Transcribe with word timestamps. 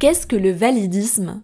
Qu'est-ce 0.00 0.28
que 0.28 0.36
le 0.36 0.52
validisme? 0.52 1.42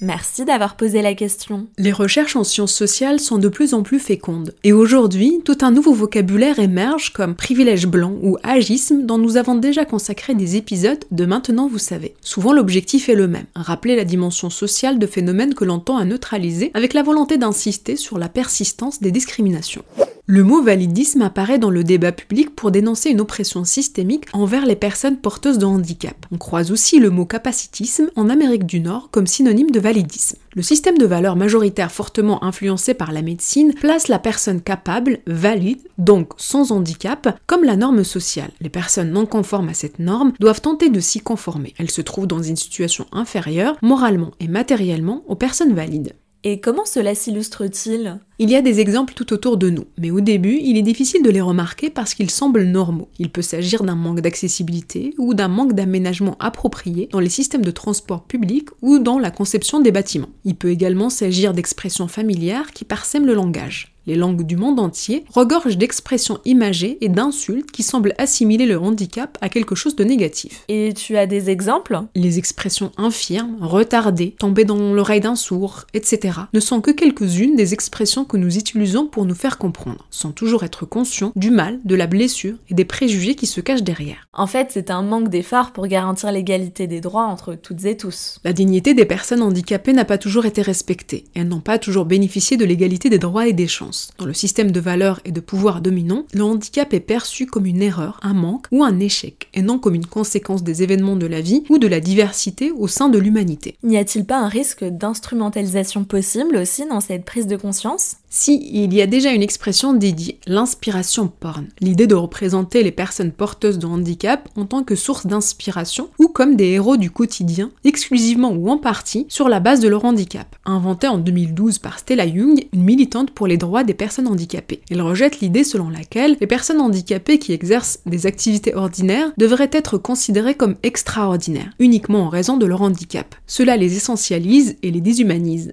Merci 0.00 0.46
d'avoir 0.46 0.74
posé 0.74 1.02
la 1.02 1.12
question. 1.12 1.66
Les 1.76 1.92
recherches 1.92 2.34
en 2.34 2.42
sciences 2.42 2.72
sociales 2.72 3.20
sont 3.20 3.36
de 3.36 3.48
plus 3.48 3.74
en 3.74 3.82
plus 3.82 3.98
fécondes. 3.98 4.54
Et 4.64 4.72
aujourd'hui, 4.72 5.42
tout 5.44 5.58
un 5.60 5.70
nouveau 5.70 5.92
vocabulaire 5.92 6.60
émerge 6.60 7.12
comme 7.12 7.34
privilège 7.34 7.86
blanc 7.86 8.14
ou 8.22 8.38
agisme 8.42 9.02
dont 9.02 9.18
nous 9.18 9.36
avons 9.36 9.54
déjà 9.54 9.84
consacré 9.84 10.34
des 10.34 10.56
épisodes 10.56 11.04
de 11.10 11.26
Maintenant 11.26 11.68
vous 11.68 11.76
savez. 11.76 12.14
Souvent 12.22 12.54
l'objectif 12.54 13.10
est 13.10 13.14
le 13.14 13.28
même, 13.28 13.46
rappeler 13.54 13.96
la 13.96 14.04
dimension 14.04 14.48
sociale 14.48 14.98
de 14.98 15.06
phénomènes 15.06 15.52
que 15.52 15.66
l'on 15.66 15.78
tend 15.78 15.98
à 15.98 16.06
neutraliser 16.06 16.70
avec 16.72 16.94
la 16.94 17.02
volonté 17.02 17.36
d'insister 17.36 17.96
sur 17.96 18.16
la 18.16 18.30
persistance 18.30 19.00
des 19.00 19.10
discriminations. 19.10 19.84
Le 20.30 20.44
mot 20.44 20.62
validisme 20.62 21.22
apparaît 21.22 21.58
dans 21.58 21.70
le 21.70 21.82
débat 21.82 22.12
public 22.12 22.54
pour 22.54 22.70
dénoncer 22.70 23.08
une 23.08 23.22
oppression 23.22 23.64
systémique 23.64 24.26
envers 24.34 24.66
les 24.66 24.76
personnes 24.76 25.16
porteuses 25.16 25.56
de 25.56 25.64
handicap. 25.64 26.26
On 26.30 26.36
croise 26.36 26.70
aussi 26.70 27.00
le 27.00 27.08
mot 27.08 27.24
capacitisme 27.24 28.10
en 28.14 28.28
Amérique 28.28 28.66
du 28.66 28.80
Nord 28.80 29.08
comme 29.10 29.26
synonyme 29.26 29.70
de 29.70 29.80
validisme. 29.80 30.36
Le 30.54 30.60
système 30.60 30.98
de 30.98 31.06
valeurs 31.06 31.34
majoritaire 31.34 31.90
fortement 31.90 32.44
influencé 32.44 32.92
par 32.92 33.12
la 33.12 33.22
médecine 33.22 33.72
place 33.72 34.08
la 34.08 34.18
personne 34.18 34.60
capable, 34.60 35.20
valide, 35.26 35.80
donc 35.96 36.34
sans 36.36 36.72
handicap, 36.72 37.40
comme 37.46 37.64
la 37.64 37.76
norme 37.76 38.04
sociale. 38.04 38.50
Les 38.60 38.68
personnes 38.68 39.12
non 39.12 39.24
conformes 39.24 39.70
à 39.70 39.74
cette 39.74 39.98
norme 39.98 40.34
doivent 40.40 40.60
tenter 40.60 40.90
de 40.90 41.00
s'y 41.00 41.20
conformer. 41.20 41.72
Elles 41.78 41.90
se 41.90 42.02
trouvent 42.02 42.26
dans 42.26 42.42
une 42.42 42.56
situation 42.56 43.06
inférieure, 43.12 43.78
moralement 43.80 44.32
et 44.40 44.48
matériellement, 44.48 45.24
aux 45.26 45.36
personnes 45.36 45.72
valides. 45.72 46.12
Et 46.44 46.60
comment 46.60 46.84
cela 46.84 47.14
s'illustre-t-il? 47.14 48.20
Il 48.40 48.50
y 48.50 48.54
a 48.54 48.62
des 48.62 48.78
exemples 48.78 49.14
tout 49.14 49.32
autour 49.32 49.56
de 49.56 49.68
nous, 49.68 49.86
mais 49.98 50.12
au 50.12 50.20
début, 50.20 50.60
il 50.62 50.76
est 50.76 50.82
difficile 50.82 51.24
de 51.24 51.30
les 51.30 51.40
remarquer 51.40 51.90
parce 51.90 52.14
qu'ils 52.14 52.30
semblent 52.30 52.62
normaux. 52.62 53.08
Il 53.18 53.30
peut 53.30 53.42
s'agir 53.42 53.82
d'un 53.82 53.96
manque 53.96 54.20
d'accessibilité 54.20 55.12
ou 55.18 55.34
d'un 55.34 55.48
manque 55.48 55.72
d'aménagement 55.72 56.36
approprié 56.38 57.08
dans 57.10 57.18
les 57.18 57.30
systèmes 57.30 57.64
de 57.64 57.72
transport 57.72 58.22
public 58.22 58.68
ou 58.80 59.00
dans 59.00 59.18
la 59.18 59.32
conception 59.32 59.80
des 59.80 59.90
bâtiments. 59.90 60.30
Il 60.44 60.54
peut 60.54 60.70
également 60.70 61.10
s'agir 61.10 61.52
d'expressions 61.52 62.06
familières 62.06 62.70
qui 62.70 62.84
parsèment 62.84 63.26
le 63.26 63.34
langage 63.34 63.98
les 64.08 64.16
langues 64.16 64.42
du 64.42 64.56
monde 64.56 64.80
entier, 64.80 65.24
regorgent 65.32 65.76
d'expressions 65.76 66.40
imagées 66.44 66.96
et 67.02 67.08
d'insultes 67.08 67.70
qui 67.70 67.82
semblent 67.82 68.14
assimiler 68.18 68.66
le 68.66 68.78
handicap 68.78 69.36
à 69.40 69.50
quelque 69.50 69.74
chose 69.74 69.94
de 69.94 70.02
négatif. 70.02 70.64
Et 70.68 70.94
tu 70.94 71.16
as 71.16 71.26
des 71.26 71.50
exemples? 71.50 72.00
Les 72.16 72.38
expressions 72.38 72.90
infirmes, 72.96 73.58
retardées, 73.60 74.34
tomber 74.38 74.64
dans 74.64 74.94
l'oreille 74.94 75.20
d'un 75.20 75.36
sourd, 75.36 75.84
etc. 75.92 76.38
ne 76.54 76.60
sont 76.60 76.80
que 76.80 76.90
quelques-unes 76.90 77.54
des 77.54 77.74
expressions 77.74 78.24
que 78.28 78.36
nous 78.36 78.56
utilisons 78.56 79.06
pour 79.06 79.24
nous 79.24 79.34
faire 79.34 79.58
comprendre, 79.58 80.06
sans 80.10 80.30
toujours 80.30 80.62
être 80.62 80.86
conscients 80.86 81.32
du 81.34 81.50
mal, 81.50 81.80
de 81.84 81.94
la 81.94 82.06
blessure 82.06 82.56
et 82.68 82.74
des 82.74 82.84
préjugés 82.84 83.34
qui 83.34 83.46
se 83.46 83.60
cachent 83.60 83.82
derrière. 83.82 84.28
En 84.32 84.46
fait, 84.46 84.68
c'est 84.70 84.90
un 84.90 85.02
manque 85.02 85.28
d'effort 85.28 85.72
pour 85.72 85.88
garantir 85.88 86.30
l'égalité 86.30 86.86
des 86.86 87.00
droits 87.00 87.24
entre 87.24 87.54
toutes 87.54 87.84
et 87.84 87.96
tous. 87.96 88.38
La 88.44 88.52
dignité 88.52 88.94
des 88.94 89.04
personnes 89.04 89.42
handicapées 89.42 89.92
n'a 89.92 90.04
pas 90.04 90.18
toujours 90.18 90.46
été 90.46 90.62
respectée. 90.62 91.24
Elles 91.34 91.48
n'ont 91.48 91.60
pas 91.60 91.78
toujours 91.78 92.04
bénéficié 92.04 92.56
de 92.56 92.64
l'égalité 92.64 93.10
des 93.10 93.18
droits 93.18 93.48
et 93.48 93.52
des 93.52 93.66
chances. 93.66 94.10
Dans 94.18 94.26
le 94.26 94.34
système 94.34 94.70
de 94.70 94.80
valeurs 94.80 95.20
et 95.24 95.32
de 95.32 95.40
pouvoir 95.40 95.80
dominant, 95.80 96.24
le 96.34 96.44
handicap 96.44 96.92
est 96.92 97.00
perçu 97.00 97.46
comme 97.46 97.66
une 97.66 97.82
erreur, 97.82 98.20
un 98.22 98.34
manque 98.34 98.66
ou 98.70 98.84
un 98.84 99.00
échec, 99.00 99.48
et 99.54 99.62
non 99.62 99.78
comme 99.78 99.94
une 99.94 100.06
conséquence 100.06 100.62
des 100.62 100.82
événements 100.82 101.16
de 101.16 101.26
la 101.26 101.40
vie 101.40 101.64
ou 101.68 101.78
de 101.78 101.88
la 101.88 102.00
diversité 102.00 102.70
au 102.70 102.86
sein 102.86 103.08
de 103.08 103.18
l'humanité. 103.18 103.76
N'y 103.82 103.96
a-t-il 103.96 104.24
pas 104.24 104.38
un 104.38 104.48
risque 104.48 104.84
d'instrumentalisation 104.84 106.04
possible 106.04 106.56
aussi 106.56 106.86
dans 106.86 107.00
cette 107.00 107.24
prise 107.24 107.46
de 107.46 107.56
conscience? 107.56 108.17
Si, 108.30 108.68
il 108.72 108.92
y 108.92 109.00
a 109.00 109.06
déjà 109.06 109.32
une 109.32 109.42
expression 109.42 109.94
dédiée, 109.94 110.38
l'inspiration 110.46 111.28
porn. 111.28 111.66
L'idée 111.80 112.06
de 112.06 112.14
représenter 112.14 112.82
les 112.82 112.92
personnes 112.92 113.32
porteuses 113.32 113.78
de 113.78 113.86
handicap 113.86 114.48
en 114.54 114.66
tant 114.66 114.82
que 114.82 114.96
source 114.96 115.26
d'inspiration 115.26 116.10
ou 116.18 116.28
comme 116.28 116.54
des 116.54 116.66
héros 116.66 116.98
du 116.98 117.10
quotidien, 117.10 117.70
exclusivement 117.84 118.52
ou 118.52 118.68
en 118.68 118.76
partie 118.76 119.26
sur 119.28 119.48
la 119.48 119.60
base 119.60 119.80
de 119.80 119.88
leur 119.88 120.04
handicap. 120.04 120.56
Inventée 120.66 121.08
en 121.08 121.18
2012 121.18 121.78
par 121.78 121.98
Stella 121.98 122.26
Young, 122.26 122.66
une 122.72 122.84
militante 122.84 123.30
pour 123.30 123.46
les 123.46 123.56
droits 123.56 123.84
des 123.84 123.94
personnes 123.94 124.28
handicapées. 124.28 124.82
Elle 124.90 125.02
rejette 125.02 125.40
l'idée 125.40 125.64
selon 125.64 125.88
laquelle 125.88 126.36
les 126.38 126.46
personnes 126.46 126.80
handicapées 126.80 127.38
qui 127.38 127.52
exercent 127.52 128.00
des 128.04 128.26
activités 128.26 128.74
ordinaires 128.74 129.32
devraient 129.38 129.70
être 129.72 129.96
considérées 129.96 130.54
comme 130.54 130.76
extraordinaires, 130.82 131.72
uniquement 131.78 132.24
en 132.24 132.28
raison 132.28 132.58
de 132.58 132.66
leur 132.66 132.82
handicap. 132.82 133.34
Cela 133.46 133.76
les 133.76 133.96
essentialise 133.96 134.76
et 134.82 134.90
les 134.90 135.00
déshumanise. 135.00 135.72